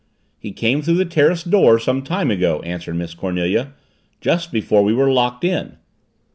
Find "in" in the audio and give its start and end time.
5.43-5.77